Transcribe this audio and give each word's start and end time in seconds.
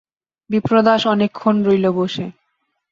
বিপ্রদাস 0.49 1.01
অনেকক্ষণ 1.07 1.55
রইল 1.63 1.85
বসে। 1.91 2.25